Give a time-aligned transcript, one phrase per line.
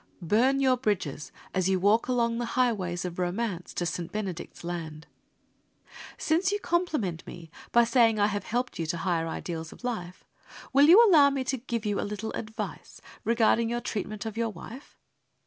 [0.23, 4.11] Burn your bridges as you walk along the highways of romance to St.
[4.11, 5.05] Benedict's land.
[6.17, 10.25] Since you compliment me by saying I have helped you to higher ideals of life,
[10.73, 14.49] will you allow me to give you a little advice regarding your treatment of your
[14.49, 14.97] wife?